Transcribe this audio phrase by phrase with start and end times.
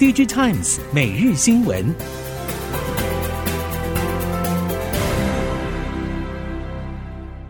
[0.00, 1.94] DigiTimes 每日新闻。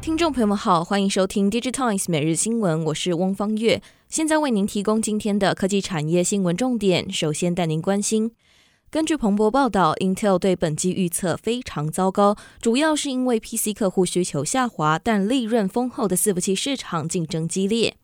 [0.00, 7.08] 听众朋友们好，欢迎收听 DigiTimes 每日新闻，我是翁方月，现在为您提供今天的科技产业新闻重点。
[7.12, 8.32] 首先带您关心，
[8.90, 17.94] 根据彭博报道，Intel 对本季预测非常糟糕，主要是因为 PC 客户需求下滑，但利润丰厚的伺服器市场竞争激烈。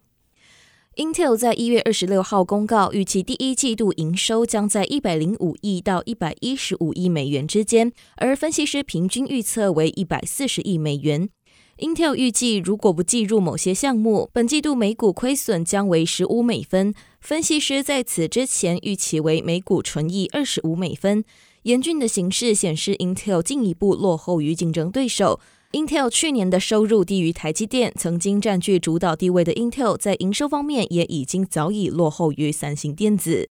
[0.96, 11.28] Intel 在一月二十六号公告，预期第一季度营收将在一百零五亿到一百一十五亿美元之间，而分析师平均预测为一百四十亿美元。
[11.77, 16.95] Intel 预计，如果不计入某些项目，本季度每股亏损将为十五美分。
[17.20, 21.23] 分析师在此之前预期为每股纯益二十五美分。
[21.65, 25.40] 严峻的形势显示，Intel 进一步落后于竞争对手。
[25.77, 33.51] Intel 去年的收入低于台积电，曾经占据主导地位的 Intel 在营收方面也已经早已落后于三星电子。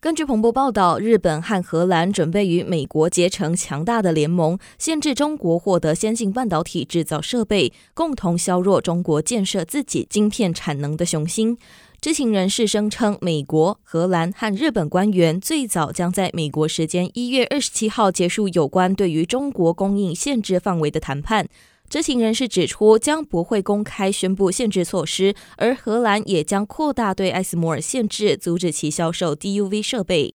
[0.00, 11.56] 根据彭博报道，日本和荷兰准备与美国结成强大的联盟，限制中国获得先进半导体制造设备，共同削弱中国建设自己晶片产能的雄心。
[12.00, 21.46] 知情人士声称，美国、荷兰和日本官员最早将在美国时间一月二十七号结束有关对于中国供应限制范围的谈判。
[21.90, 30.32] 知情人士指出，将不会公开宣布限制措施，而荷兰也将扩大对艾斯摩尔限制，阻止其销售 DUV 设备。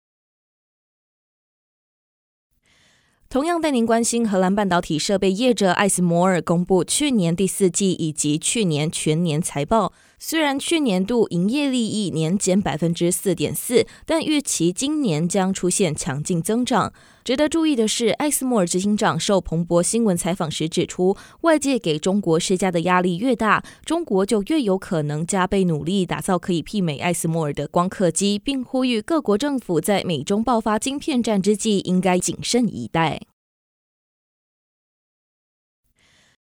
[3.34, 9.92] 同样带您关心，荷兰半导体设备业者艾斯摩尔公布去年第四季以及去年全年财报。
[10.20, 16.94] 虽然去年度营业利益年减百分之四点四，但预期今年将出现强劲增长。
[17.24, 33.22] 值得注意的是，艾斯摩尔执行长受彭博新闻采访时指出，外界给中国施加的压力越大，中国就越有可能加倍努力打造可以媲美艾斯摩尔的光刻机，并呼吁各国政府在美中爆发晶片战之际应该谨慎以待。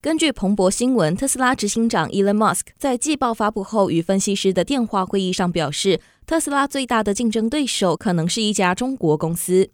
[0.00, 9.72] 根据彭博新闻，特斯拉执行长 Elon Musk 在季报发布后与分析师的电话会议上表示，特斯拉最大的竞争对手可能是一家中国公司。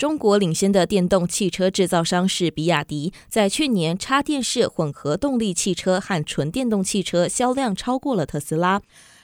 [0.00, 8.80] 中国领先的电动汽车制造商是比亚迪，在去年插电式混合动力汽车和纯电动汽车销量超过了特斯拉。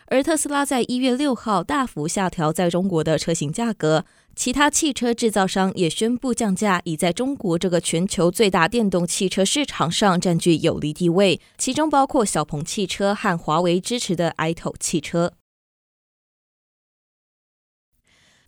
[0.08, 4.04] 而特斯拉在一月六号大幅下调在中国的车型价格，
[4.34, 15.32] 其他汽车制造商也宣布降价，以在中国这个全球最大电动汽车市场上占据有利地位，其中包括小鹏汽车和华为支持的 iTO 汽车。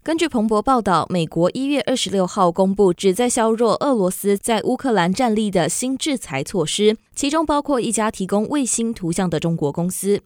[0.09, 10.23] 根据彭博报道，美国一月二十六号公布旨在削弱俄罗斯在乌克兰战力的新制裁措施，其中包括一家提供卫星图像的中国公司。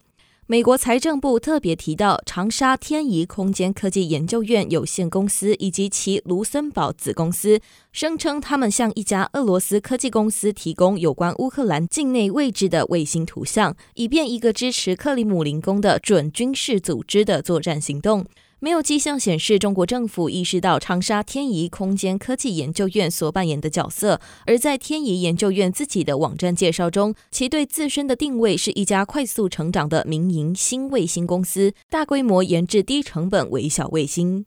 [0.47, 7.59] 美国财政部特别提到，长沙天仪空间科技研究院有限公司以及其卢森堡子公司，
[7.91, 18.25] 声称他们向一家俄罗斯科技公司提供有关乌克兰境内位置的卫星图像，以便一个支持克里姆林宫的准军事组织的作战行动。
[18.65, 34.47] 没有迹象显示中国政府意识到长沙天仪空间科技研究院所扮演的角色，而在天仪研究院自己的网站介绍中，其对自身的定位是一家快速成长的民营新卫星公司，大规模研制低成本微小卫星。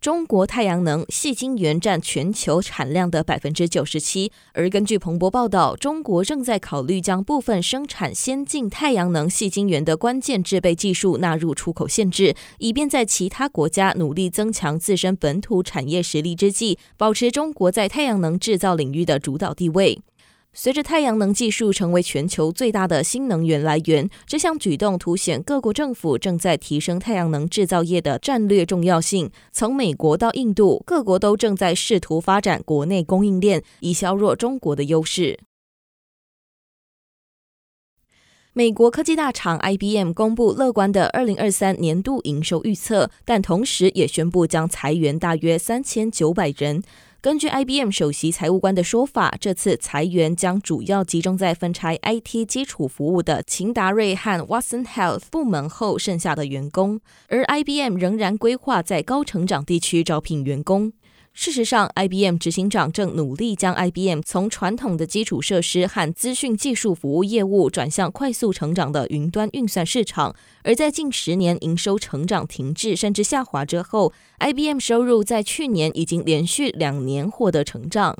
[0.00, 20.00] 中国太阳能矽晶圆占全球产量的百分之九十七，而根据彭博报道，中国正在考虑将部分生产先进太阳能矽晶圆的关键制备技术纳入出口限制，以便在其他国家努力增强自身本土产业实力之际，保持中国在太阳能制造领域的主导地位。
[20.58, 29.30] 随着太阳能技术成为全球最大的新能源来源，这项举动凸显各国政府正在提升太阳能制造业的战略重要性。
[29.52, 35.38] 从美国到印度，各国都正在试图发展国内供应链，以削弱中国的优势。
[38.54, 46.82] 美国科技大厂 IBM 公布乐观的二零二三年度营收预测，但同时也宣布将裁员大约三千九百人。
[47.22, 60.92] 根据 IBM 首席财务官的说法，这次裁员将主要集中在分拆 IT 基础服务的秦达瑞和 Watson Health 部门后剩下的员工，而 IBM 仍然规划在高成长地区招聘员工。
[61.38, 70.34] 事实上，IBM 执行长正努力将 IBM 从传统的基础设施和资讯技术服务业务转向快速成长的云端运算市场。
[70.62, 78.16] 而在近十年营收成长停滞甚至下滑之后，IBM 收入在去年已经连续两年获得成长。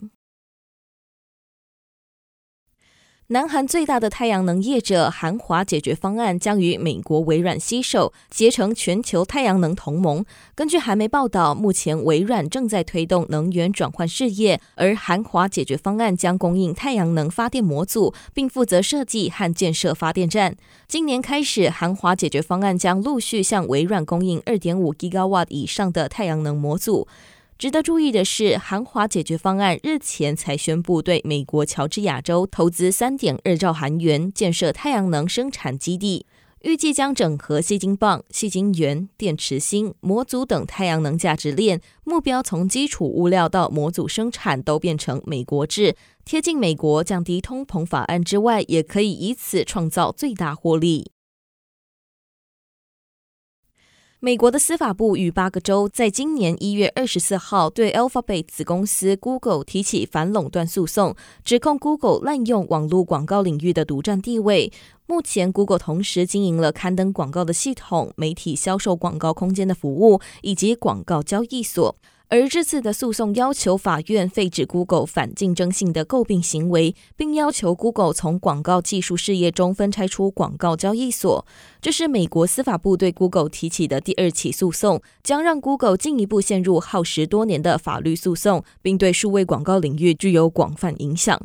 [3.29, 10.25] 南韩最大的太阳能业者韩华解决方案将与美国微软携手结成全球太阳能同盟。
[10.55, 20.55] 根据韩媒报道，目前微软正在推动能源转换事业，而韩华解决方案将供应太阳能发电模组，并负责设计和建设发电站。
[20.87, 27.09] 今年开始，韩华解决方案将陆续向微软供应二点五 g 高瓦以上的太阳能模组。
[27.59, 36.27] 值得注意的是，韩华解决方案日前才宣布对美国乔治亚州投资三点二兆韩元建设太阳能生产基地，
[36.61, 51.11] 预计将整合细晶棒、细晶圆、电池芯、模组等太阳能价值链，目标从基础物料到模组生产都变成美国制，贴近美国，降低通膨法案之外，也可以以此创造最大获利。
[54.27, 61.15] 美国的司法部与八个州在今年一月二十四号对 Alphabet 子公司 Google 提起反垄断诉讼，
[61.45, 64.73] 指控 Google 滥用网络广告领域的独占地位。
[65.07, 71.95] 目前，Google 同时经营了刊登广告的系统、媒体销售广告空间的服务以及广告交易所。
[72.29, 81.47] 而这次的诉讼要求法院废止 Google 反竞争性的诟病行为，并要求 Google 从广告技术事业中分拆出广告交易所。
[81.81, 91.41] 这是美国司法部对 Google 提起的第二起诉讼，将让 Google 进一步陷入耗时多年的法律诉讼，并对数位广告领域具有广泛影响。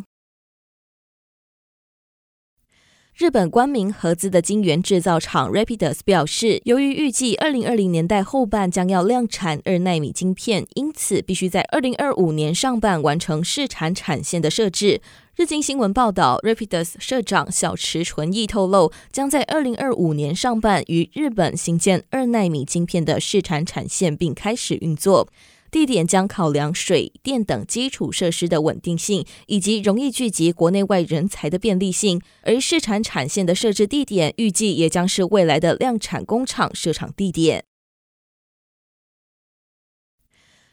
[3.15, 15.01] 日本官民合资的晶圆制造厂 Rapidus 表示，由于预计二零二零年代后半将要量产二纳米晶片，因此必须在二零二五年上半完成试产产线的设置。
[15.35, 25.27] 日经新闻报道，Rapidus 社长小池纯一透露，将在二零二五年上半于日本新建二纳米晶片的试产产线，并开始运作。
[25.71, 32.21] 地点将考量水电等基础设施的稳定性，以及容易聚集国内外人才的便利性。
[32.41, 37.63] 而试产产线的设置地点，预计也将是未来的量产工厂设厂地点。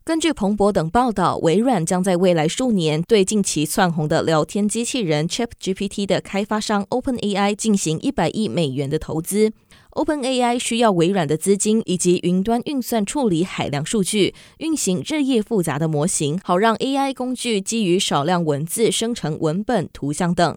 [0.02, 9.52] 根据彭博等报道，微软将在未来数年对近期窜红的聊天机器人 ChatGPT 的开发商 OpenAI 进行一百亿美元的投资。
[9.98, 20.56] OpenAI 需要微软的资金以及云端运算处理海量数据，运行日夜复杂的模型，好让 AI 工具基于少量文字生成文本、图像等。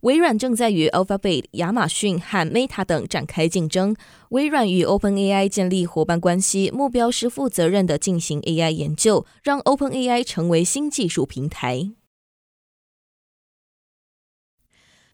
[0.00, 3.94] 微软正在与 Alphabet、亚马逊和 Meta 等展开竞争。
[4.30, 11.92] 微软与 OpenAI 建立伙伴关系，目标是负责任地进行 AI 研究，让 OpenAI 成为新技术平台。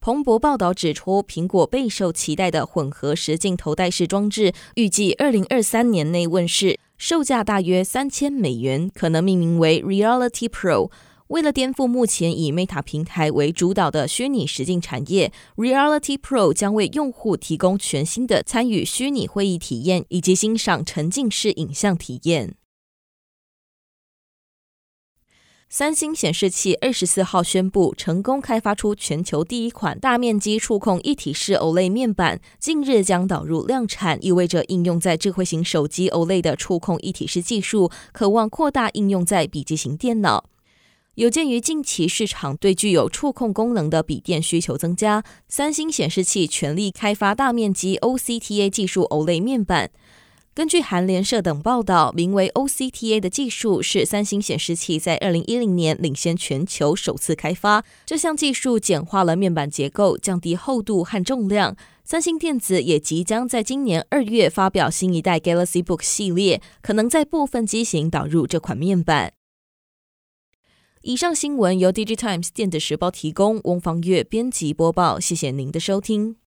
[0.00, 10.91] 彭博报道指出，苹果备受期待的混合实镜头戴式装置，预计二零二三年内问世，售价大约三千美元，可能命名为 Reality Pro。
[11.27, 22.55] 为了颠覆目前以 Meta 平台为主导的虚拟实境产业，Reality Pro 将为用户提供全新的参与虚拟会议体验以及欣赏沉浸式影像体验。
[25.70, 40.47] 三星显示器二十四号宣布成功开发出全球第一款大面积触控一体式 OLED 面板，近日将导入量产，意味着应用在智慧型手机 OLED 的触控一体式技术，可望扩大应用在笔记型电脑。
[41.17, 49.90] 有鉴于近期市场对具有触控功能的笔电需求增加，三星显示器全力开发大面积 OCTA 技术 OLED 面板。
[50.59, 57.85] 根据韩联社等报道，名为 OCTA 的技术是三星显示器在二零一零年领先全球首次开发。
[58.05, 61.77] 这项技术简化了面板结构，降低厚度和重量。
[62.03, 69.35] 三星电子也即将在今年二月发表新一代 Galaxy Book 系列，可能在部分机型导入这款面板。
[71.03, 75.21] 以上新闻由 DigiTimes 电子时报提供，翁方月编辑播报。
[75.21, 76.35] 谢谢您的收听。